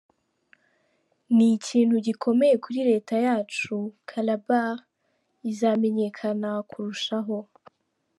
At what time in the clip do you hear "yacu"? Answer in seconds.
3.25-3.75